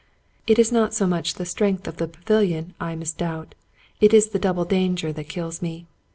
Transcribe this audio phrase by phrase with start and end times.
[0.47, 3.53] It is not so much the strength of the pavilion I mis doubt;
[3.99, 5.85] it is the double danger that kills me.